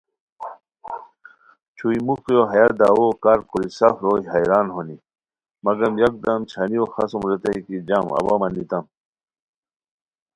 [1.75, 4.97] چھوئی موخیو ہیہ دعوؤ کار کوری سف روئے حیران ہونی
[5.65, 8.85] مگم یکدم چھانیو خاڅوم ریتائے کی جام اوا مانیتام